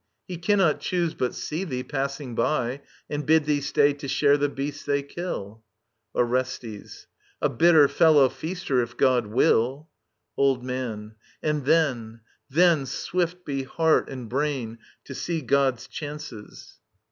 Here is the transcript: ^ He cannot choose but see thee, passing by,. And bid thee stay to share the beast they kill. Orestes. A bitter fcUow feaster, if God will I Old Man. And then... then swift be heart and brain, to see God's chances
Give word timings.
^ 0.01 0.03
He 0.27 0.37
cannot 0.39 0.79
choose 0.79 1.13
but 1.13 1.35
see 1.35 1.63
thee, 1.63 1.83
passing 1.83 2.33
by,. 2.33 2.81
And 3.07 3.23
bid 3.23 3.45
thee 3.45 3.61
stay 3.61 3.93
to 3.93 4.07
share 4.07 4.35
the 4.35 4.49
beast 4.49 4.87
they 4.87 5.03
kill. 5.03 5.61
Orestes. 6.15 7.05
A 7.39 7.49
bitter 7.49 7.87
fcUow 7.87 8.31
feaster, 8.31 8.81
if 8.81 8.97
God 8.97 9.27
will 9.27 9.89
I 9.95 10.41
Old 10.41 10.63
Man. 10.63 11.13
And 11.43 11.65
then... 11.65 12.21
then 12.49 12.87
swift 12.87 13.45
be 13.45 13.61
heart 13.61 14.09
and 14.09 14.27
brain, 14.27 14.79
to 15.05 15.13
see 15.13 15.39
God's 15.43 15.87
chances 15.87 16.79